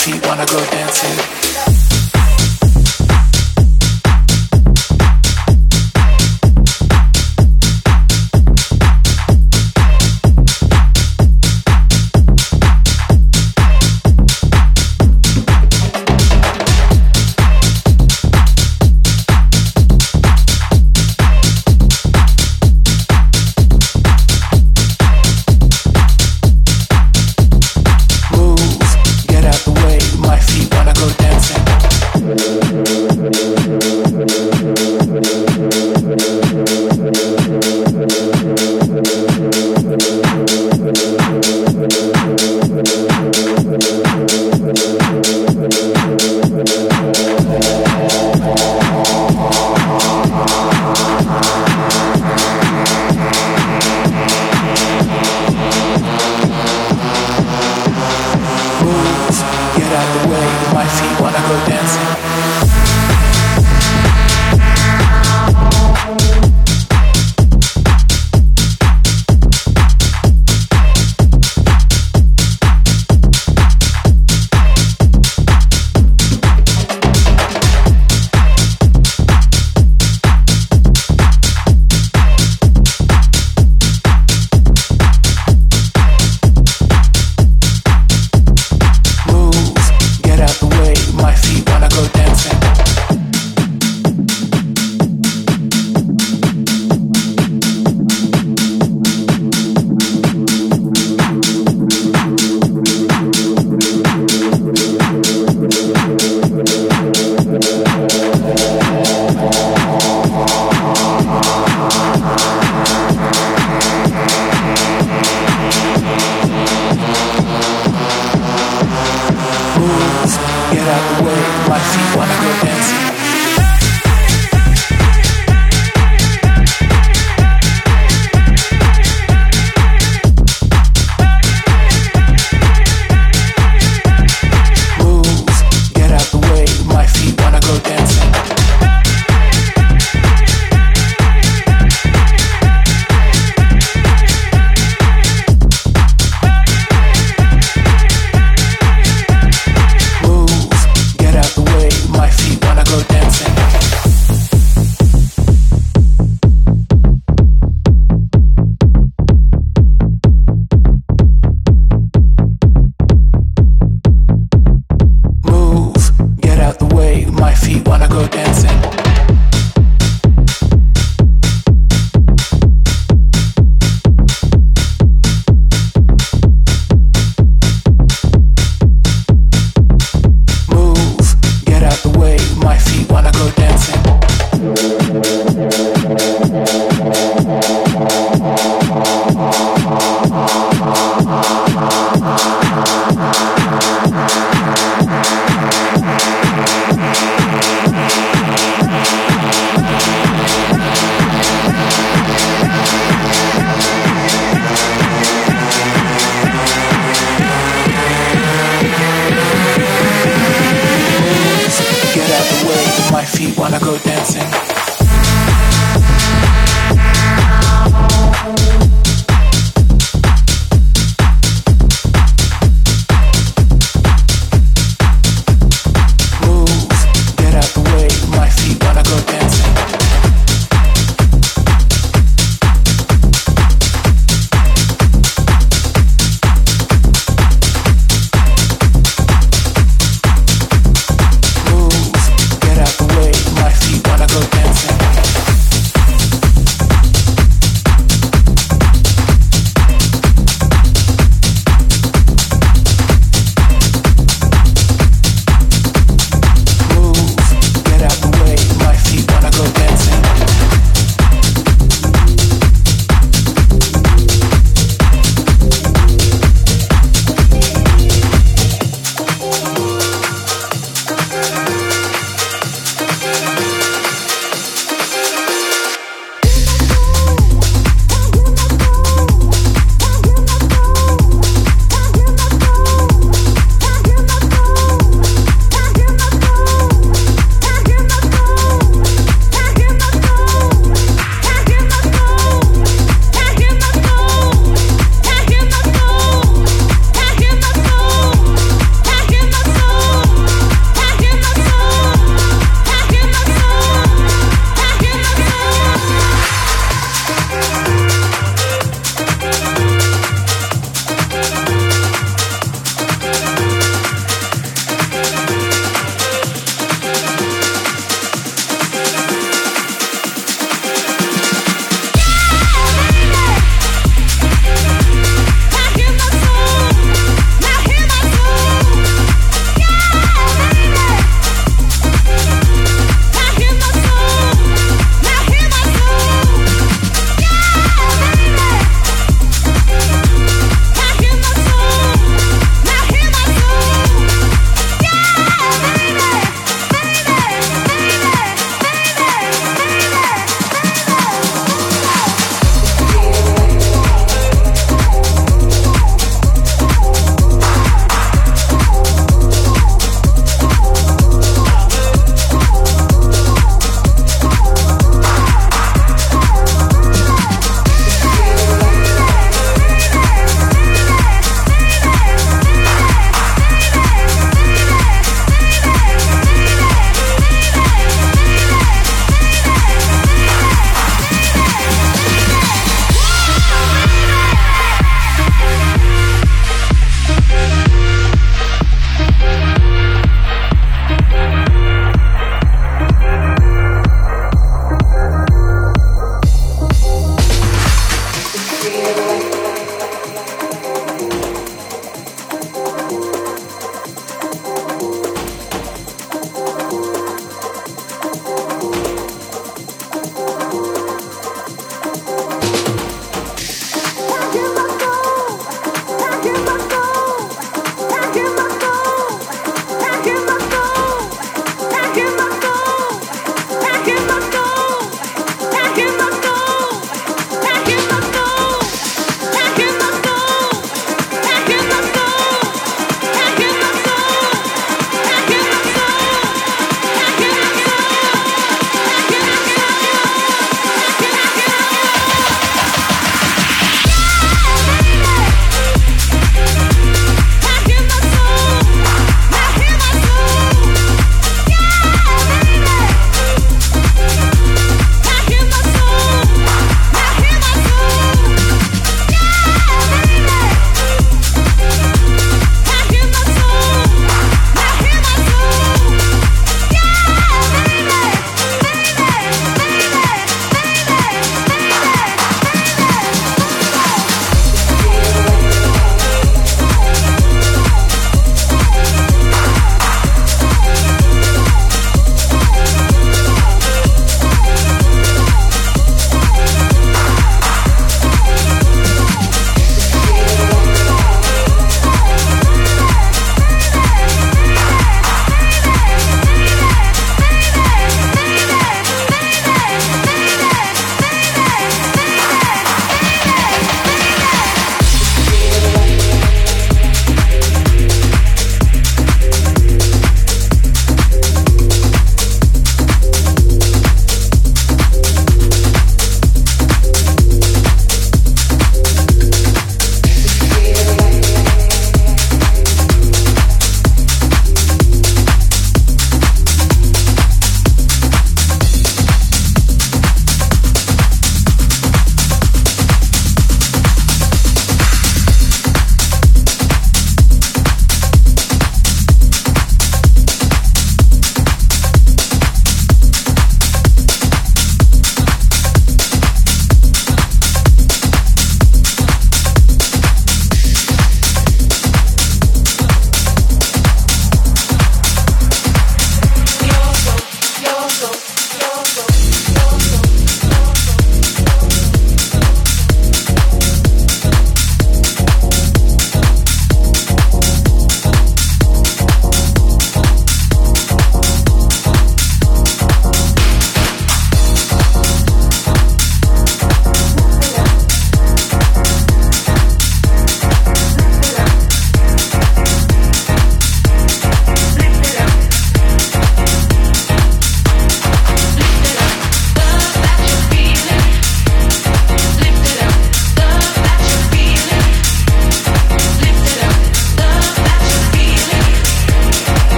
[0.00, 1.39] feet wanna go dancing.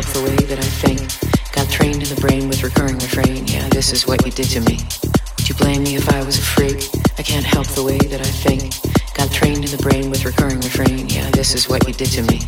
[0.00, 1.00] myself the way that I think.
[1.52, 3.46] Got trained in the brain with recurring refrain.
[3.46, 4.78] Yeah, this is what you did to me.
[5.36, 6.88] Would you blame me if I was a freak?
[7.18, 8.72] I can't help the way that I think.
[9.14, 11.08] Got trained in the brain with recurring refrain.
[11.08, 12.40] Yeah, this is what you did to me.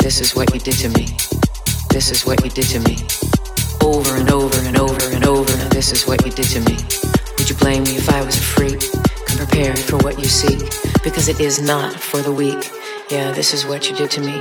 [0.00, 1.16] This is what you did to me.
[1.88, 2.96] This is what you did to me.
[3.80, 5.52] Over and over and over and over.
[5.56, 6.76] Now this is what you did to me.
[7.38, 8.80] Would you blame me if I was a freak?
[9.24, 10.60] Come prepared for what you seek,
[11.02, 12.68] because it is not for the weak.
[13.08, 14.38] Yeah, this is what you did to me.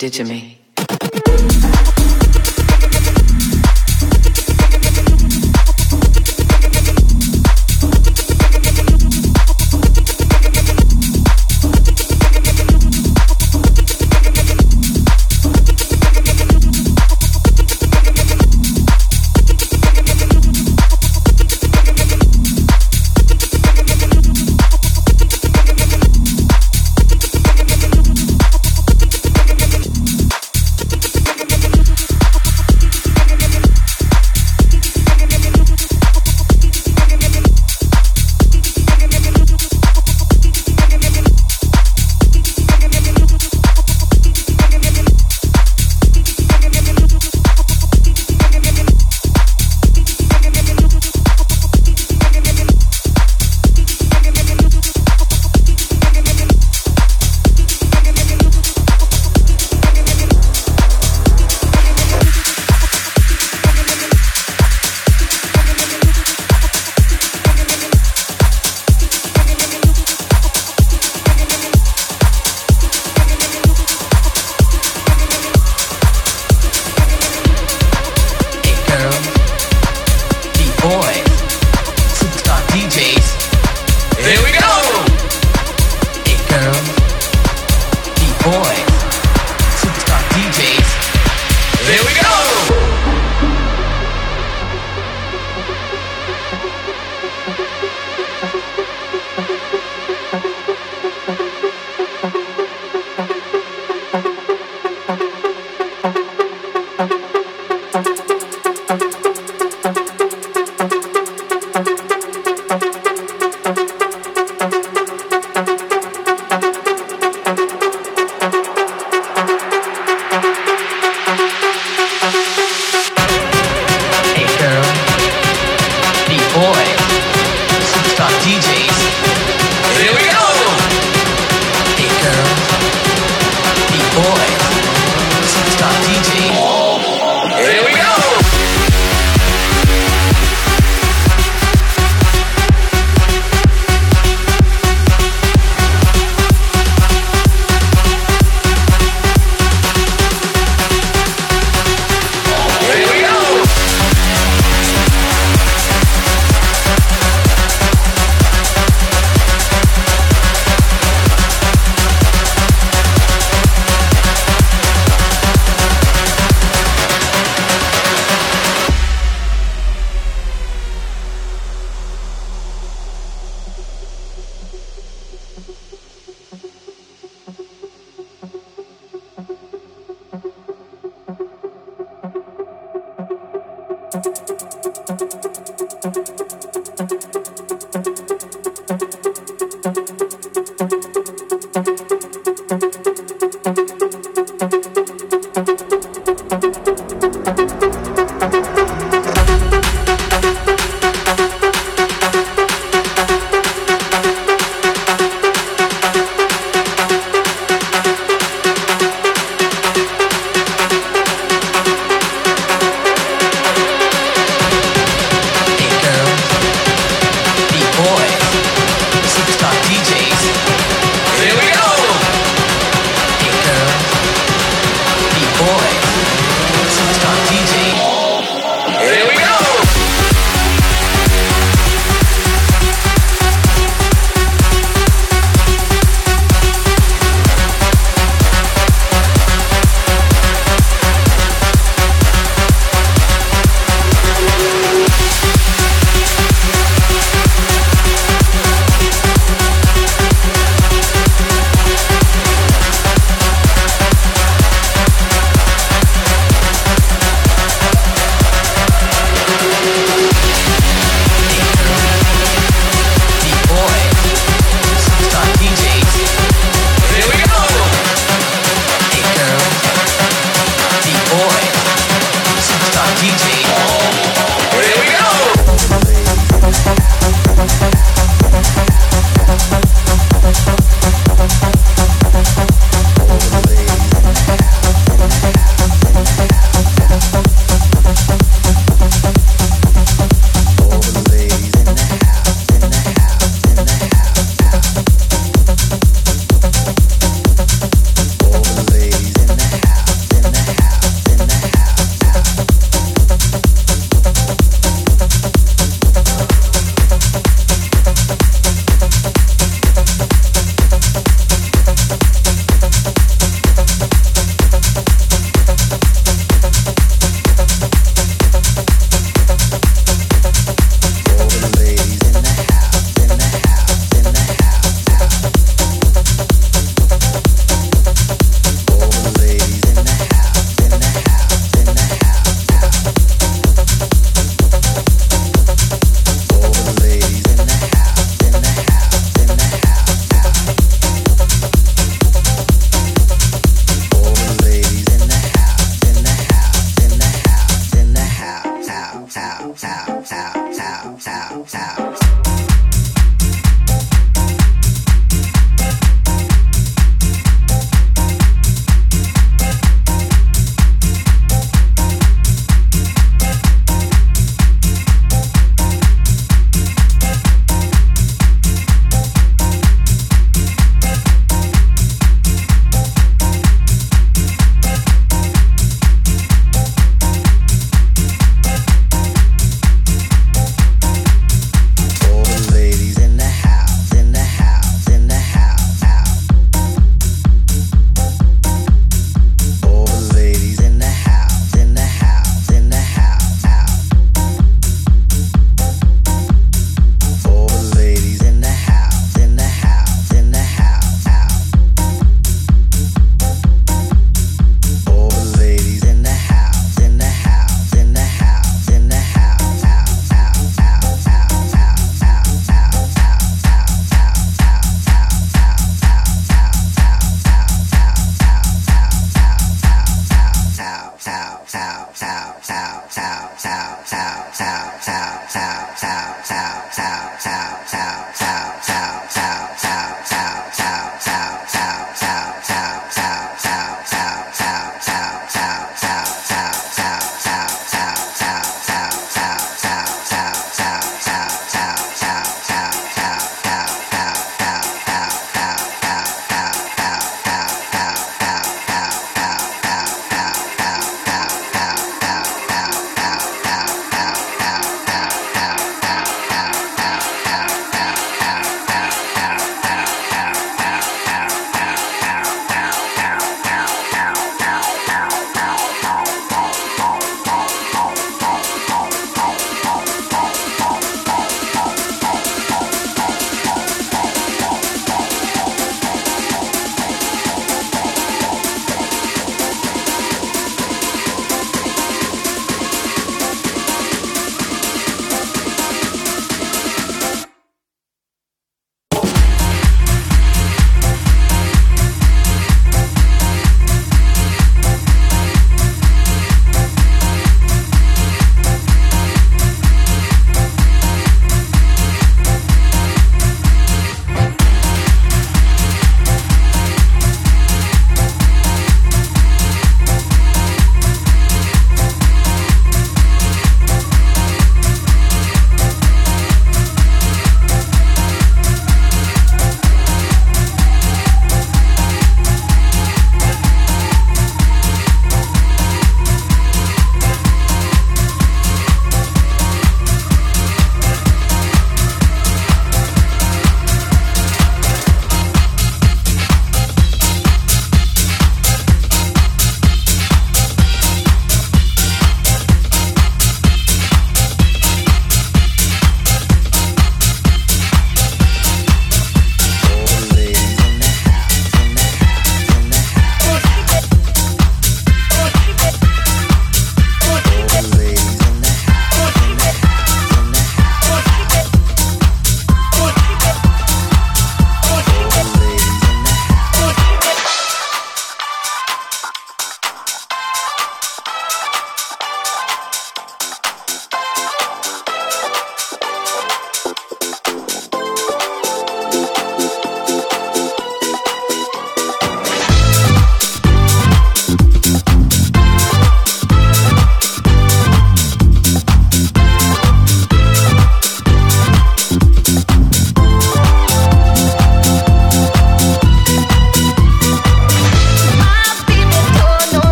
[0.00, 0.59] did to me.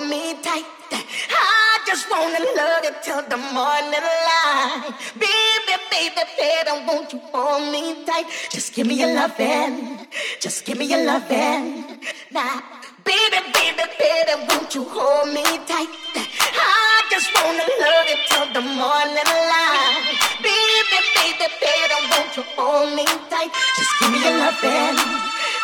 [0.00, 0.64] Hold me tight.
[0.92, 4.92] I just wanna love you till the morning light.
[5.18, 8.26] Baby, baby, baby, won't you hold me tight?
[8.50, 10.06] Just give me your lovin',
[10.40, 12.00] just give me your lovin'.
[12.32, 12.62] Now,
[13.04, 15.88] baby, baby, baby, won't you hold me tight?
[16.16, 20.04] I just wanna love you till the morning light.
[20.42, 23.52] Baby, baby, baby, won't you hold me tight?
[23.76, 24.96] Just give me your lovin',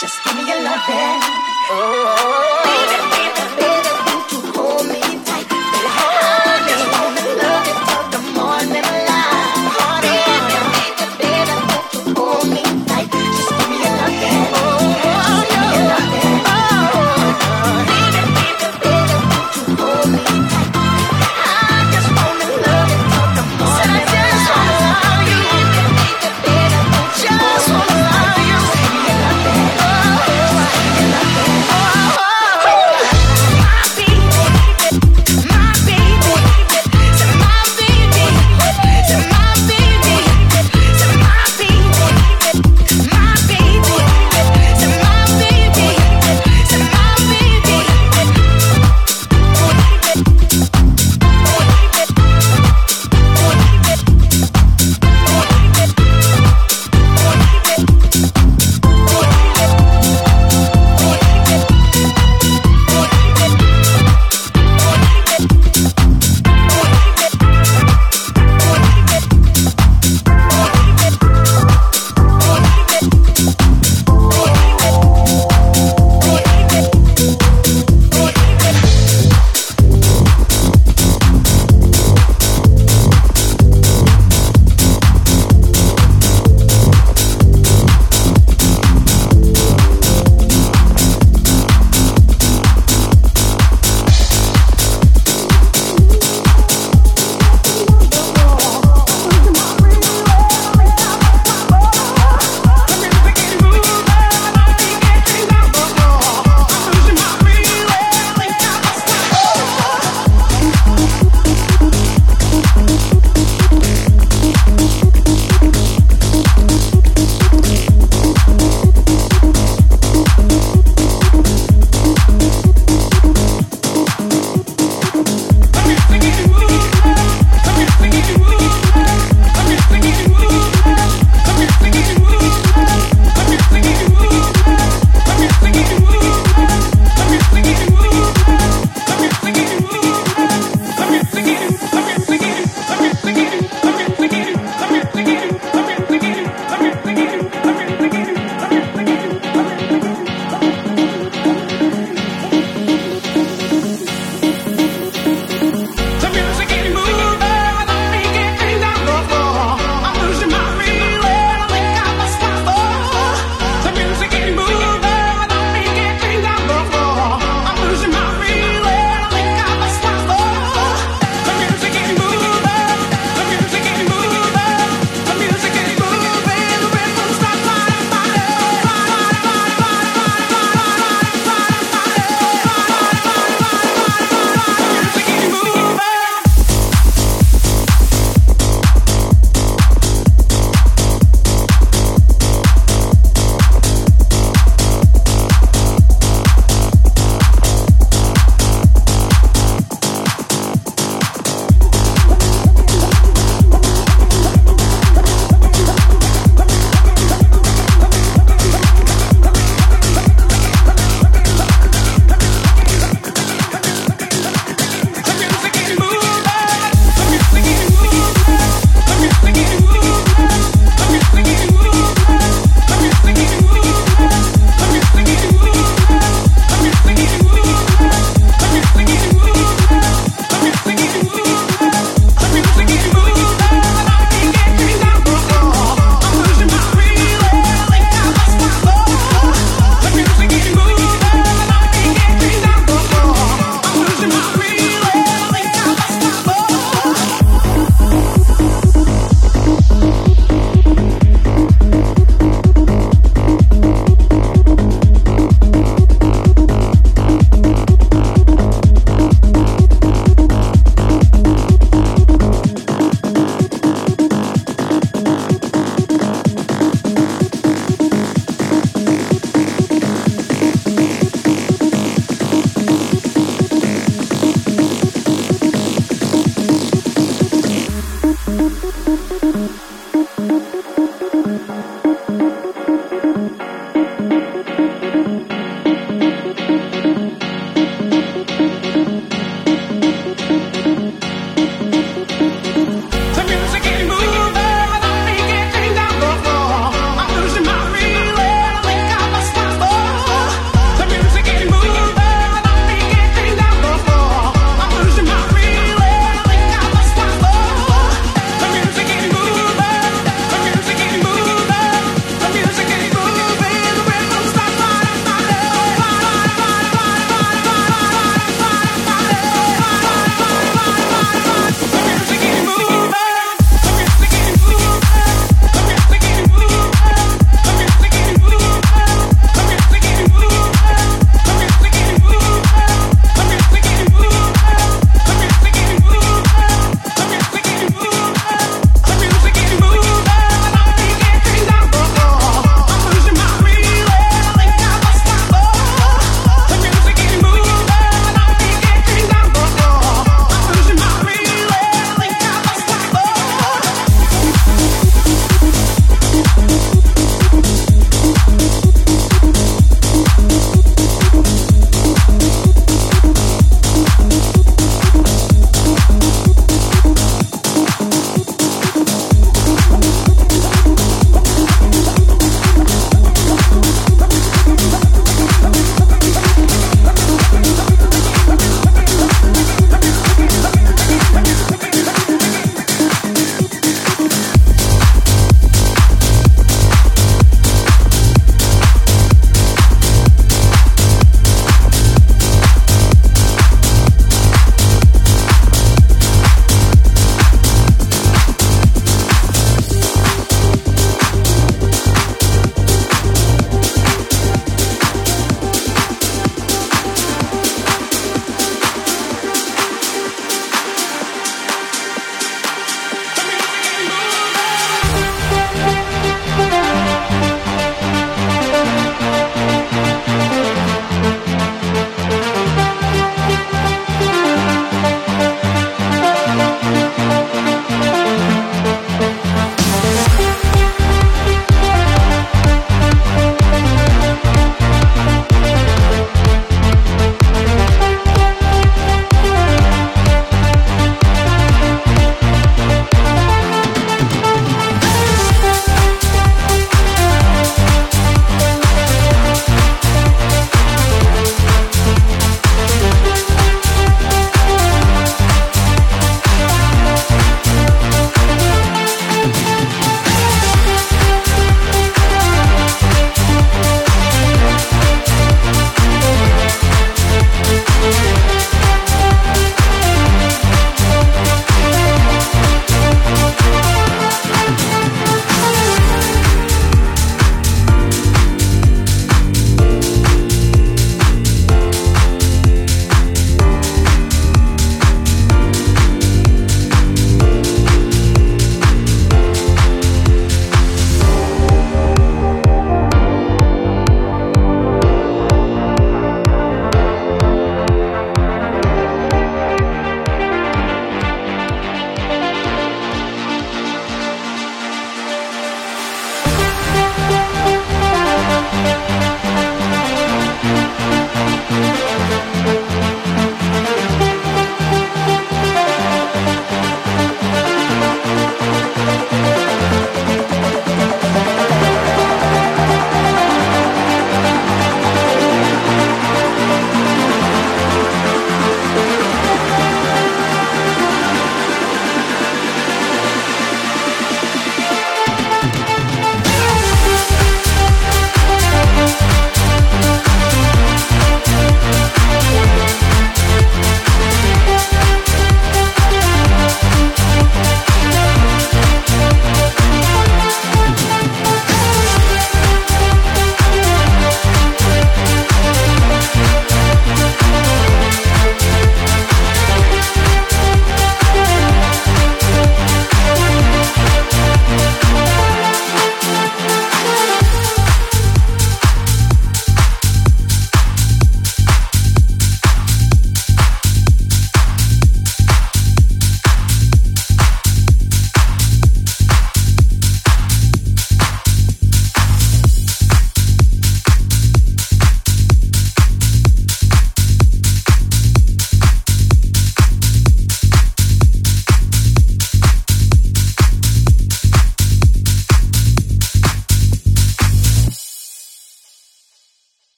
[0.00, 1.20] just give me your lovin'.
[1.70, 3.43] Oh, baby, baby.